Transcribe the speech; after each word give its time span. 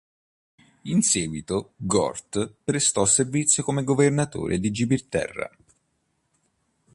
In 0.85 1.03
seguito 1.03 1.73
Gort 1.75 2.55
prestò 2.63 3.05
servizio 3.05 3.61
come 3.61 3.83
governatore 3.83 4.59
di 4.59 4.71
Gibilterra. 4.71 5.47